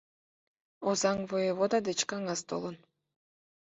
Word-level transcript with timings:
Озаҥ 0.89 1.17
воевода 1.29 1.79
деч 1.87 1.99
кагаз 2.09 2.41
толын... 2.49 2.75